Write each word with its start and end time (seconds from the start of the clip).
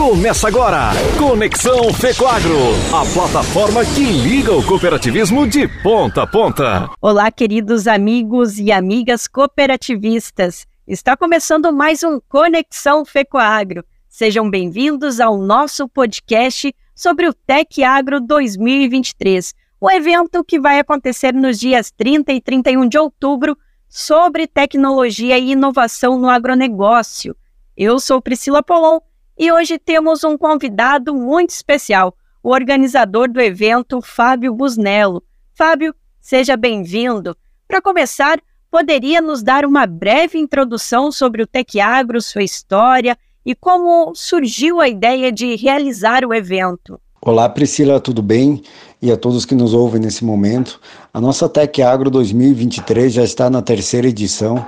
Começa 0.00 0.48
agora, 0.48 0.92
Conexão 1.18 1.92
Fecoagro, 1.92 2.56
a 2.90 3.04
plataforma 3.12 3.84
que 3.84 4.00
liga 4.00 4.50
o 4.50 4.66
cooperativismo 4.66 5.46
de 5.46 5.68
ponta 5.82 6.22
a 6.22 6.26
ponta. 6.26 6.88
Olá, 7.02 7.30
queridos 7.30 7.86
amigos 7.86 8.58
e 8.58 8.72
amigas 8.72 9.28
cooperativistas. 9.28 10.66
Está 10.88 11.18
começando 11.18 11.70
mais 11.70 12.02
um 12.02 12.18
Conexão 12.18 13.04
Fecoagro. 13.04 13.84
Sejam 14.08 14.48
bem-vindos 14.48 15.20
ao 15.20 15.36
nosso 15.36 15.86
podcast 15.86 16.74
sobre 16.94 17.28
o 17.28 17.34
Tec 17.34 17.82
Agro 17.84 18.22
2023, 18.22 19.54
o 19.78 19.90
evento 19.90 20.42
que 20.42 20.58
vai 20.58 20.78
acontecer 20.78 21.34
nos 21.34 21.60
dias 21.60 21.90
30 21.90 22.32
e 22.32 22.40
31 22.40 22.88
de 22.88 22.96
outubro 22.96 23.54
sobre 23.86 24.46
tecnologia 24.46 25.38
e 25.38 25.50
inovação 25.50 26.18
no 26.18 26.30
agronegócio. 26.30 27.36
Eu 27.76 28.00
sou 28.00 28.22
Priscila 28.22 28.62
Polon 28.62 28.98
e 29.40 29.50
hoje 29.50 29.78
temos 29.78 30.22
um 30.22 30.36
convidado 30.36 31.14
muito 31.14 31.48
especial, 31.48 32.14
o 32.42 32.50
organizador 32.50 33.26
do 33.26 33.40
evento, 33.40 34.02
Fábio 34.02 34.52
Busnello. 34.52 35.24
Fábio, 35.54 35.94
seja 36.20 36.58
bem-vindo. 36.58 37.34
Para 37.66 37.80
começar, 37.80 38.38
poderia 38.70 39.18
nos 39.22 39.42
dar 39.42 39.64
uma 39.64 39.86
breve 39.86 40.38
introdução 40.38 41.10
sobre 41.10 41.42
o 41.42 41.48
Agro, 41.82 42.20
sua 42.20 42.42
história 42.42 43.16
e 43.42 43.54
como 43.54 44.14
surgiu 44.14 44.78
a 44.78 44.86
ideia 44.86 45.32
de 45.32 45.56
realizar 45.56 46.22
o 46.22 46.34
evento? 46.34 47.00
Olá 47.22 47.46
Priscila, 47.50 48.00
tudo 48.00 48.22
bem? 48.22 48.62
E 49.02 49.12
a 49.12 49.16
todos 49.16 49.44
que 49.44 49.54
nos 49.54 49.74
ouvem 49.74 50.00
nesse 50.00 50.24
momento. 50.24 50.80
A 51.12 51.20
nossa 51.20 51.50
Tec 51.50 51.78
Agro 51.82 52.08
2023 52.10 53.12
já 53.12 53.22
está 53.22 53.50
na 53.50 53.60
terceira 53.60 54.08
edição 54.08 54.66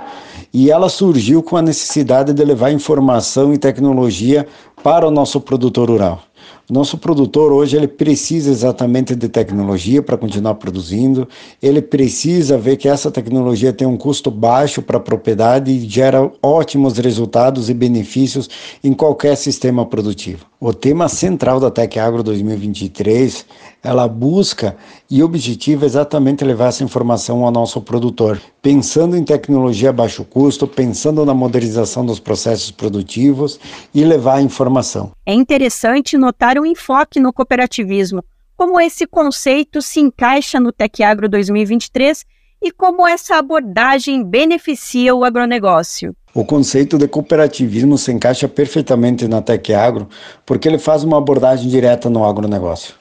e 0.53 0.69
ela 0.69 0.87
surgiu 0.87 1.41
com 1.41 1.57
a 1.57 1.63
necessidade 1.63 2.31
de 2.31 2.45
levar 2.45 2.71
informação 2.71 3.55
e 3.55 3.57
tecnologia 3.57 4.47
para 4.83 5.07
o 5.07 5.09
nosso 5.09 5.41
produtor 5.41 5.89
rural. 5.89 6.21
O 6.69 6.73
nosso 6.73 6.97
produtor 6.97 7.51
hoje 7.51 7.75
ele 7.75 7.89
precisa 7.89 8.49
exatamente 8.49 9.15
de 9.15 9.27
tecnologia 9.27 10.01
para 10.01 10.17
continuar 10.17 10.55
produzindo, 10.55 11.27
ele 11.61 11.81
precisa 11.81 12.57
ver 12.57 12.77
que 12.77 12.87
essa 12.87 13.11
tecnologia 13.11 13.73
tem 13.73 13.85
um 13.85 13.97
custo 13.97 14.31
baixo 14.31 14.81
para 14.81 14.95
a 14.95 15.01
propriedade 15.01 15.69
e 15.71 15.89
gera 15.89 16.31
ótimos 16.41 16.97
resultados 16.97 17.69
e 17.69 17.73
benefícios 17.73 18.49
em 18.81 18.93
qualquer 18.93 19.35
sistema 19.35 19.85
produtivo. 19.85 20.45
O 20.57 20.73
tema 20.73 21.09
central 21.09 21.59
da 21.59 21.69
Tec 21.69 21.97
Agro 21.97 22.23
2023, 22.23 23.45
ela 23.83 24.07
busca 24.07 24.77
e 25.09 25.21
objetiva 25.21 25.85
exatamente 25.85 26.45
levar 26.45 26.67
essa 26.67 26.83
informação 26.83 27.43
ao 27.43 27.51
nosso 27.51 27.81
produtor, 27.81 28.41
pensando 28.61 29.17
em 29.17 29.23
tecnologia 29.23 29.89
a 29.89 29.93
baixo 29.93 30.23
custo, 30.23 30.65
pensando 30.65 31.25
na 31.25 31.33
modernização 31.33 32.05
dos 32.05 32.19
processos 32.19 32.71
produtivos 32.71 33.59
e 33.93 34.05
levar 34.05 34.35
a 34.35 34.41
informação. 34.41 35.11
É 35.25 35.33
interessante 35.33 36.17
notar 36.17 36.57
o 36.57 36.65
enfoque 36.65 37.19
no 37.19 37.33
cooperativismo, 37.33 38.23
como 38.55 38.79
esse 38.79 39.05
conceito 39.05 39.81
se 39.81 39.99
encaixa 39.99 40.59
no 40.59 40.71
Tec 40.71 41.01
Agro 41.01 41.27
2023 41.27 42.25
e 42.61 42.71
como 42.71 43.05
essa 43.05 43.35
abordagem 43.35 44.23
beneficia 44.23 45.13
o 45.13 45.25
agronegócio. 45.25 46.15
O 46.33 46.45
conceito 46.45 46.97
de 46.97 47.07
cooperativismo 47.07 47.97
se 47.97 48.11
encaixa 48.11 48.47
perfeitamente 48.47 49.27
na 49.27 49.41
Tec 49.41 49.69
Agro, 49.71 50.07
porque 50.45 50.67
ele 50.67 50.79
faz 50.79 51.03
uma 51.03 51.17
abordagem 51.17 51.69
direta 51.69 52.09
no 52.09 52.23
agronegócio. 52.23 52.95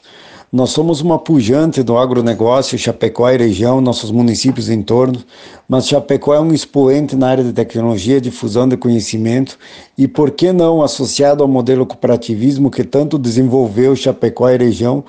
Nós 0.53 0.69
somos 0.69 1.01
uma 1.01 1.19
pujante 1.19 1.83
do 1.83 1.97
agronegócio, 1.97 2.77
Chapecó 2.77 3.31
e 3.31 3.39
região, 3.39 3.81
nossos 3.81 4.11
municípios 4.11 4.69
em 4.69 4.83
torno, 4.83 5.19
mas 5.67 5.89
Chapecó 5.89 6.35
é 6.35 6.41
um 6.41 6.53
expoente 6.53 7.17
na 7.17 7.29
área 7.29 7.43
de 7.43 7.55
tecnologia, 7.55 8.21
difusão 8.21 8.69
de 8.69 8.77
conhecimento 8.77 9.59
e, 9.97 10.07
por 10.07 10.31
que 10.31 10.53
não, 10.53 10.83
associado 10.83 11.43
ao 11.43 11.49
modelo 11.49 11.87
cooperativismo 11.87 12.71
que 12.71 12.85
tanto 12.85 13.17
desenvolveu 13.19 13.97
Chapecó 13.97 14.51
e 14.51 14.59
região, 14.59 15.03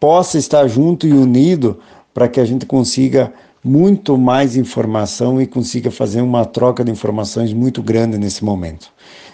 possa 0.00 0.36
estar 0.36 0.66
junto 0.66 1.06
e 1.06 1.12
unido 1.12 1.78
para 2.12 2.26
que 2.26 2.40
a 2.40 2.44
gente 2.44 2.66
consiga 2.66 3.32
muito 3.62 4.18
mais 4.18 4.56
informação 4.56 5.40
e 5.40 5.46
consiga 5.46 5.92
fazer 5.92 6.22
uma 6.22 6.44
troca 6.44 6.82
de 6.82 6.90
informações 6.90 7.52
muito 7.52 7.80
grande 7.84 8.18
nesse 8.18 8.44
momento. 8.44 8.88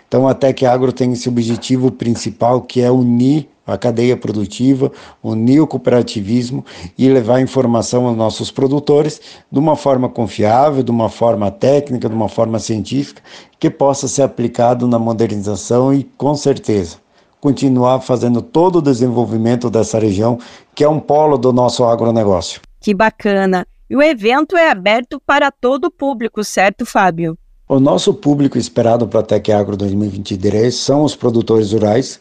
Então 0.06 0.28
a 0.28 0.34
Tec 0.34 0.62
Agro 0.64 0.92
tem 0.92 1.10
esse 1.14 1.26
objetivo 1.26 1.90
principal 1.90 2.60
que 2.60 2.82
é 2.82 2.90
unir 2.90 3.48
a 3.66 3.78
cadeia 3.78 4.16
produtiva, 4.16 4.92
unir 5.22 5.60
o 5.60 5.66
cooperativismo 5.66 6.64
e 6.98 7.08
levar 7.08 7.40
informação 7.40 8.06
aos 8.06 8.16
nossos 8.16 8.50
produtores 8.50 9.20
de 9.50 9.58
uma 9.58 9.76
forma 9.76 10.08
confiável, 10.08 10.82
de 10.82 10.90
uma 10.90 11.08
forma 11.08 11.50
técnica, 11.50 12.08
de 12.08 12.14
uma 12.14 12.28
forma 12.28 12.58
científica, 12.58 13.22
que 13.58 13.70
possa 13.70 14.06
ser 14.06 14.22
aplicado 14.22 14.86
na 14.86 14.98
modernização 14.98 15.92
e, 15.92 16.04
com 16.16 16.34
certeza, 16.34 16.98
continuar 17.40 18.00
fazendo 18.00 18.42
todo 18.42 18.76
o 18.76 18.82
desenvolvimento 18.82 19.70
dessa 19.70 19.98
região, 19.98 20.38
que 20.74 20.84
é 20.84 20.88
um 20.88 21.00
polo 21.00 21.38
do 21.38 21.52
nosso 21.52 21.84
agronegócio. 21.84 22.60
Que 22.80 22.94
bacana! 22.94 23.66
E 23.88 23.96
o 23.96 24.02
evento 24.02 24.56
é 24.56 24.70
aberto 24.70 25.20
para 25.24 25.50
todo 25.50 25.86
o 25.86 25.90
público, 25.90 26.42
certo, 26.42 26.86
Fábio? 26.86 27.36
O 27.68 27.80
nosso 27.80 28.12
público 28.12 28.58
esperado 28.58 29.06
para 29.08 29.20
a 29.20 29.22
Tec 29.22 29.48
Agro 29.50 29.76
2023 29.76 30.74
são 30.74 31.02
os 31.02 31.16
produtores 31.16 31.72
rurais 31.72 32.20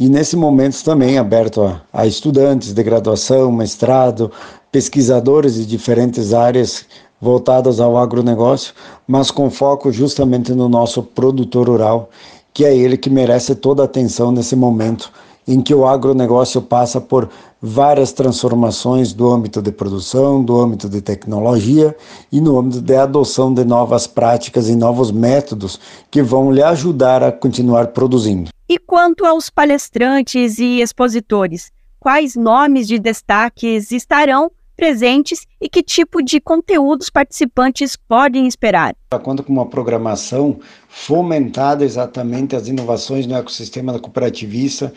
e 0.00 0.08
nesse 0.08 0.34
momento 0.34 0.82
também 0.82 1.18
aberto 1.18 1.60
a, 1.60 1.82
a 1.92 2.06
estudantes 2.06 2.72
de 2.72 2.82
graduação, 2.82 3.52
mestrado, 3.52 4.32
pesquisadores 4.72 5.56
de 5.56 5.66
diferentes 5.66 6.32
áreas 6.32 6.86
voltadas 7.20 7.80
ao 7.80 7.98
agronegócio, 7.98 8.72
mas 9.06 9.30
com 9.30 9.50
foco 9.50 9.92
justamente 9.92 10.54
no 10.54 10.70
nosso 10.70 11.02
produtor 11.02 11.68
rural, 11.68 12.08
que 12.54 12.64
é 12.64 12.74
ele 12.74 12.96
que 12.96 13.10
merece 13.10 13.54
toda 13.54 13.82
a 13.82 13.84
atenção 13.84 14.32
nesse 14.32 14.56
momento 14.56 15.12
em 15.50 15.60
que 15.60 15.74
o 15.74 15.86
agronegócio 15.86 16.62
passa 16.62 17.00
por 17.00 17.28
várias 17.60 18.12
transformações 18.12 19.12
do 19.12 19.30
âmbito 19.30 19.60
de 19.60 19.72
produção, 19.72 20.42
do 20.42 20.58
âmbito 20.58 20.88
de 20.88 21.00
tecnologia 21.02 21.94
e 22.30 22.40
no 22.40 22.58
âmbito 22.58 22.80
de 22.80 22.94
adoção 22.94 23.52
de 23.52 23.64
novas 23.64 24.06
práticas 24.06 24.68
e 24.68 24.76
novos 24.76 25.10
métodos 25.10 25.78
que 26.10 26.22
vão 26.22 26.52
lhe 26.52 26.62
ajudar 26.62 27.22
a 27.22 27.32
continuar 27.32 27.88
produzindo. 27.88 28.50
E 28.68 28.78
quanto 28.78 29.26
aos 29.26 29.50
palestrantes 29.50 30.58
e 30.58 30.80
expositores, 30.80 31.72
quais 31.98 32.36
nomes 32.36 32.86
de 32.86 32.98
destaques 32.98 33.90
estarão 33.90 34.50
presentes 34.80 35.46
e 35.60 35.68
que 35.68 35.82
tipo 35.82 36.22
de 36.22 36.40
conteúdos 36.40 37.10
participantes 37.10 37.96
podem 37.96 38.46
esperar? 38.46 38.96
Conta 39.22 39.42
com 39.42 39.52
uma 39.52 39.66
programação 39.66 40.58
fomentada 40.88 41.84
exatamente 41.84 42.56
as 42.56 42.66
inovações 42.66 43.26
no 43.26 43.36
ecossistema 43.36 43.92
da 43.92 43.98
cooperativista, 43.98 44.90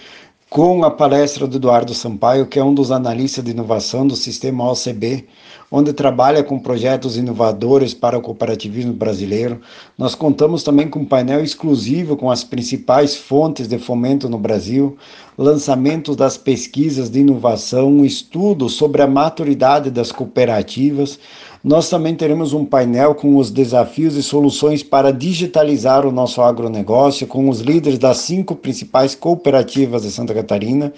com 0.54 0.84
a 0.84 0.92
palestra 0.92 1.48
do 1.48 1.58
Eduardo 1.58 1.96
Sampaio, 1.96 2.46
que 2.46 2.60
é 2.60 2.64
um 2.64 2.76
dos 2.76 2.92
analistas 2.92 3.44
de 3.44 3.50
inovação 3.50 4.06
do 4.06 4.16
sistema 4.16 4.72
OCB, 4.72 5.26
onde 5.72 5.92
trabalha 5.92 6.44
com 6.44 6.60
projetos 6.60 7.18
inovadores 7.18 7.92
para 7.96 8.20
o 8.20 8.22
cooperativismo 8.22 8.94
brasileiro. 8.94 9.60
Nós 9.98 10.14
contamos 10.14 10.62
também 10.62 10.88
com 10.88 11.00
um 11.00 11.06
painel 11.06 11.44
exclusivo 11.44 12.16
com 12.16 12.30
as 12.30 12.44
principais 12.44 13.16
fontes 13.16 13.68
de 13.68 13.80
fomento 13.80 14.30
no 14.30 14.38
Brasil, 14.38 14.96
lançamentos 15.36 16.16
das 16.16 16.38
pesquisas 16.38 17.10
de 17.10 17.22
inovação, 17.22 17.88
um 17.88 18.06
estudo 18.06 18.70
sobre 18.70 19.02
a 19.02 19.08
maturidade 19.08 19.90
das 19.90 20.12
cooperativas, 20.12 21.18
nós 21.64 21.90
também 21.90 22.14
teremos 22.14 22.52
um 22.52 22.66
painel 22.66 23.16
com 23.16 23.38
os 23.38 23.50
desafios 23.50 24.18
e 24.18 24.24
soluções 24.24 24.84
para 24.84 25.14
digitalizar 25.14 26.06
o 26.06 26.12
nosso 26.12 26.42
agronegócio, 26.42 27.26
com 27.26 27.48
os 27.48 27.62
líderes 27.62 27.98
das 27.98 28.18
cinco 28.18 28.54
principais 28.54 29.16
cooperativas 29.16 30.02
de 30.02 30.12
Santa 30.12 30.34
Catarina. 30.34 30.92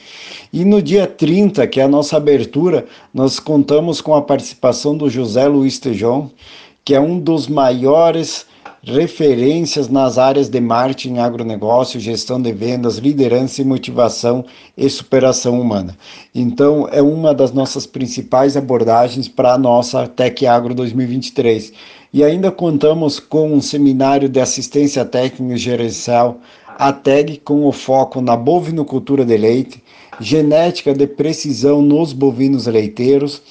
E 0.51 0.65
no 0.65 0.81
dia 0.81 1.05
30, 1.05 1.67
que 1.67 1.79
é 1.79 1.83
a 1.83 1.87
nossa 1.87 2.17
abertura, 2.17 2.85
nós 3.13 3.39
contamos 3.39 4.01
com 4.01 4.15
a 4.15 4.23
participação 4.23 4.97
do 4.97 5.07
José 5.07 5.47
Luiz 5.47 5.77
Tejon, 5.77 6.31
que 6.83 6.95
é 6.95 6.99
um 6.99 7.19
dos 7.19 7.47
maiores 7.47 8.47
referências 8.85 9.89
nas 9.89 10.17
áreas 10.17 10.47
de 10.47 10.61
marketing, 10.61 11.17
agronegócio, 11.17 11.99
gestão 11.99 12.39
de 12.39 12.53
vendas, 12.53 12.97
liderança 12.97 13.61
e 13.61 13.65
motivação 13.65 14.45
e 14.77 14.87
superação 14.87 15.59
humana. 15.59 15.97
Então, 16.33 16.87
é 16.91 17.01
uma 17.01 17.33
das 17.33 17.51
nossas 17.51 17.87
principais 17.87 18.55
abordagens 18.55 19.27
para 19.27 19.53
a 19.53 19.57
nossa 19.57 20.07
Tec 20.07 20.45
Agro 20.45 20.75
2023. 20.75 21.73
E 22.13 22.23
ainda 22.23 22.51
contamos 22.51 23.19
com 23.19 23.51
um 23.53 23.59
seminário 23.59 24.29
de 24.29 24.39
assistência 24.39 25.03
técnica 25.03 25.55
e 25.55 25.57
gerencial, 25.57 26.39
a 26.77 26.91
TEG, 26.93 27.37
com 27.37 27.65
o 27.65 27.71
foco 27.71 28.21
na 28.21 28.35
bovinocultura 28.35 29.25
de 29.25 29.37
leite, 29.37 29.81
genética 30.19 30.93
de 30.93 31.07
precisão 31.07 31.81
nos 31.81 32.13
bovinos 32.13 32.67
leiteiros 32.67 33.41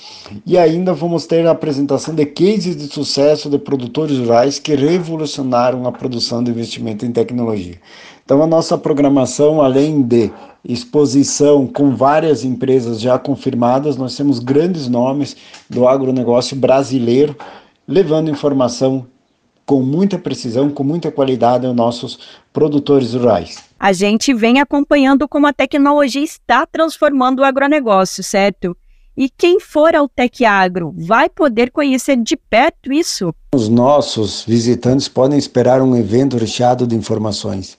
e 0.46 0.56
ainda 0.56 0.92
vamos 0.92 1.26
ter 1.26 1.46
a 1.46 1.50
apresentação 1.50 2.14
de 2.14 2.26
cases 2.26 2.76
de 2.76 2.86
sucesso 2.86 3.50
de 3.50 3.58
produtores 3.58 4.18
rurais 4.18 4.58
que 4.58 4.74
revolucionaram 4.74 5.86
a 5.86 5.92
produção 5.92 6.42
de 6.42 6.50
investimento 6.50 7.04
em 7.04 7.12
tecnologia. 7.12 7.78
Então 8.24 8.42
a 8.42 8.46
nossa 8.46 8.78
programação, 8.78 9.60
além 9.60 10.00
de 10.02 10.30
exposição 10.66 11.66
com 11.66 11.94
várias 11.94 12.42
empresas 12.42 13.00
já 13.00 13.18
confirmadas, 13.18 13.96
nós 13.96 14.16
temos 14.16 14.38
grandes 14.38 14.88
nomes 14.88 15.36
do 15.68 15.86
agronegócio 15.86 16.56
brasileiro 16.56 17.36
levando 17.86 18.30
informação 18.30 19.06
com 19.66 19.82
muita 19.82 20.18
precisão, 20.18 20.70
com 20.70 20.84
muita 20.84 21.10
qualidade 21.10 21.66
aos 21.66 21.74
nossos 21.74 22.18
produtores 22.52 23.14
rurais. 23.14 23.64
A 23.78 23.92
gente 23.92 24.32
vem 24.34 24.60
acompanhando 24.60 25.28
como 25.28 25.46
a 25.46 25.52
tecnologia 25.52 26.22
está 26.22 26.66
transformando 26.66 27.40
o 27.40 27.44
agronegócio, 27.44 28.22
certo? 28.22 28.76
E 29.16 29.30
quem 29.30 29.60
for 29.60 29.94
ao 29.94 30.08
Tec 30.08 30.44
Agro 30.44 30.92
vai 30.96 31.28
poder 31.28 31.70
conhecer 31.70 32.16
de 32.16 32.36
perto 32.36 32.92
isso. 32.92 33.32
Os 33.54 33.68
nossos 33.68 34.44
visitantes 34.44 35.06
podem 35.06 35.38
esperar 35.38 35.80
um 35.80 35.96
evento 35.96 36.36
recheado 36.36 36.86
de 36.86 36.96
informações 36.96 37.78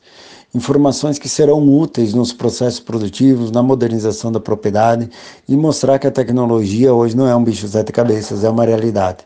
informações 0.55 1.19
que 1.19 1.27
serão 1.27 1.67
úteis 1.67 2.13
nos 2.13 2.31
processos 2.31 2.79
produtivos, 2.79 3.51
na 3.51 3.61
modernização 3.61 4.31
da 4.31 4.39
propriedade 4.39 5.09
e 5.47 5.55
mostrar 5.55 5.99
que 5.99 6.07
a 6.07 6.11
tecnologia 6.11 6.93
hoje 6.93 7.15
não 7.15 7.27
é 7.27 7.35
um 7.35 7.43
bicho 7.43 7.67
sete 7.67 7.91
cabeças, 7.91 8.43
é 8.45 8.49
uma 8.49 8.63
realidade. 8.63 9.17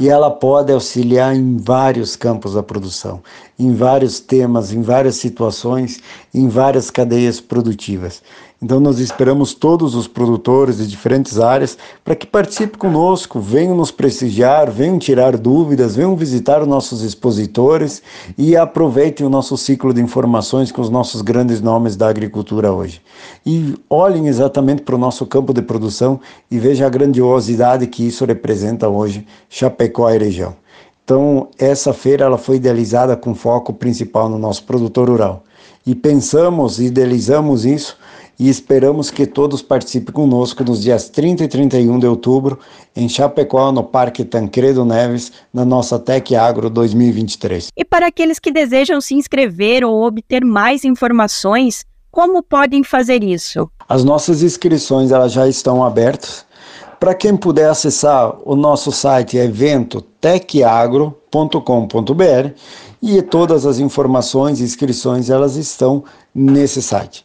E 0.00 0.08
ela 0.08 0.30
pode 0.30 0.72
auxiliar 0.72 1.36
em 1.36 1.58
vários 1.58 2.16
campos 2.16 2.54
da 2.54 2.62
produção, 2.62 3.20
em 3.58 3.74
vários 3.74 4.18
temas, 4.18 4.72
em 4.72 4.80
várias 4.80 5.16
situações, 5.16 6.00
em 6.32 6.48
várias 6.48 6.90
cadeias 6.90 7.38
produtivas. 7.38 8.22
Então 8.60 8.80
nós 8.80 8.98
esperamos 8.98 9.54
todos 9.54 9.94
os 9.94 10.08
produtores 10.08 10.78
de 10.78 10.86
diferentes 10.88 11.38
áreas 11.38 11.78
para 12.04 12.16
que 12.16 12.26
participem 12.26 12.76
conosco, 12.76 13.38
venham 13.38 13.76
nos 13.76 13.92
prestigiar, 13.92 14.68
venham 14.68 14.98
tirar 14.98 15.36
dúvidas, 15.36 15.94
venham 15.94 16.16
visitar 16.16 16.60
os 16.60 16.66
nossos 16.66 17.02
expositores 17.02 18.02
e 18.36 18.56
aproveitem 18.56 19.24
o 19.24 19.30
nosso 19.30 19.56
ciclo 19.56 19.94
de 19.94 20.00
informações 20.00 20.72
com 20.72 20.82
os 20.82 20.90
nossos 20.90 21.22
grandes 21.22 21.60
nomes 21.60 21.94
da 21.94 22.08
agricultura 22.08 22.72
hoje. 22.72 23.00
E 23.46 23.76
olhem 23.88 24.26
exatamente 24.26 24.82
para 24.82 24.96
o 24.96 24.98
nosso 24.98 25.24
campo 25.24 25.54
de 25.54 25.62
produção 25.62 26.18
e 26.50 26.58
vejam 26.58 26.84
a 26.84 26.90
grandiosidade 26.90 27.86
que 27.86 28.04
isso 28.08 28.24
representa 28.24 28.88
hoje, 28.88 29.24
Chapecó 29.48 30.10
e 30.10 30.18
região. 30.18 30.56
Então, 31.04 31.48
essa 31.58 31.92
feira 31.92 32.24
ela 32.24 32.36
foi 32.36 32.56
idealizada 32.56 33.16
com 33.16 33.36
foco 33.36 33.72
principal 33.72 34.28
no 34.28 34.36
nosso 34.36 34.64
produtor 34.64 35.08
rural. 35.08 35.44
E 35.86 35.94
pensamos 35.94 36.80
e 36.80 36.86
idealizamos 36.86 37.64
isso 37.64 37.96
e 38.38 38.48
esperamos 38.48 39.10
que 39.10 39.26
todos 39.26 39.60
participem 39.60 40.14
conosco 40.14 40.62
nos 40.62 40.80
dias 40.80 41.08
30 41.08 41.44
e 41.44 41.48
31 41.48 41.98
de 41.98 42.06
outubro 42.06 42.58
em 42.94 43.08
Chapecó, 43.08 43.72
no 43.72 43.82
Parque 43.82 44.24
Tancredo 44.24 44.84
Neves, 44.84 45.32
na 45.52 45.64
nossa 45.64 45.98
Tec 45.98 46.32
Agro 46.34 46.70
2023. 46.70 47.68
E 47.76 47.84
para 47.84 48.06
aqueles 48.06 48.38
que 48.38 48.52
desejam 48.52 49.00
se 49.00 49.14
inscrever 49.14 49.84
ou 49.84 50.04
obter 50.04 50.44
mais 50.44 50.84
informações, 50.84 51.84
como 52.10 52.42
podem 52.42 52.84
fazer 52.84 53.24
isso? 53.24 53.68
As 53.88 54.04
nossas 54.04 54.42
inscrições 54.42 55.10
elas 55.10 55.32
já 55.32 55.48
estão 55.48 55.82
abertas. 55.82 56.46
Para 57.00 57.14
quem 57.14 57.36
puder 57.36 57.70
acessar 57.70 58.36
o 58.44 58.56
nosso 58.56 58.90
site 58.90 59.36
evento 59.36 60.00
tecagro.com.br 60.00 61.20
e 63.00 63.22
todas 63.22 63.64
as 63.64 63.78
informações 63.78 64.60
e 64.60 64.64
inscrições 64.64 65.30
elas 65.30 65.54
estão 65.54 66.02
nesse 66.34 66.82
site. 66.82 67.24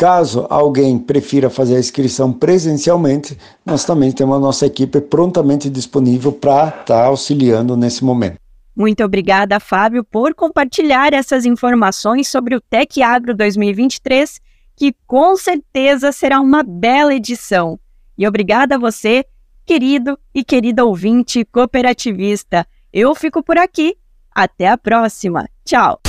Caso 0.00 0.46
alguém 0.48 0.98
prefira 0.98 1.50
fazer 1.50 1.76
a 1.76 1.78
inscrição 1.78 2.32
presencialmente, 2.32 3.36
nós 3.66 3.84
também 3.84 4.10
temos 4.10 4.34
a 4.34 4.40
nossa 4.40 4.64
equipe 4.64 4.98
prontamente 4.98 5.68
disponível 5.68 6.32
para 6.32 6.68
estar 6.68 6.84
tá 6.84 7.04
auxiliando 7.04 7.76
nesse 7.76 8.02
momento. 8.02 8.38
Muito 8.74 9.04
obrigada, 9.04 9.60
Fábio, 9.60 10.02
por 10.02 10.34
compartilhar 10.34 11.12
essas 11.12 11.44
informações 11.44 12.28
sobre 12.28 12.56
o 12.56 12.62
Tec 12.62 12.96
Agro 13.02 13.36
2023, 13.36 14.40
que 14.74 14.94
com 15.06 15.36
certeza 15.36 16.12
será 16.12 16.40
uma 16.40 16.62
bela 16.62 17.14
edição. 17.14 17.78
E 18.16 18.26
obrigada 18.26 18.76
a 18.76 18.78
você, 18.78 19.26
querido 19.66 20.18
e 20.34 20.42
querida 20.42 20.82
ouvinte 20.82 21.44
cooperativista. 21.44 22.66
Eu 22.90 23.14
fico 23.14 23.42
por 23.42 23.58
aqui. 23.58 23.98
Até 24.34 24.68
a 24.68 24.78
próxima. 24.78 25.46
Tchau. 25.62 26.00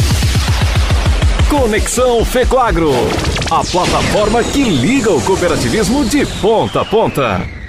Conexão 1.50 2.24
Fecoagro, 2.24 2.94
a 3.52 3.66
plataforma 3.66 4.42
que 4.46 4.64
liga 4.64 5.12
o 5.12 5.22
cooperativismo 5.22 6.06
de 6.06 6.26
ponta 6.42 6.80
a 6.80 6.86
ponta. 6.86 7.61